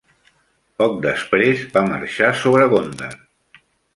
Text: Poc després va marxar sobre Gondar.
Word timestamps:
Poc 0.81 0.95
després 1.03 1.61
va 1.77 1.85
marxar 1.91 2.31
sobre 2.45 2.65
Gondar. 2.75 3.13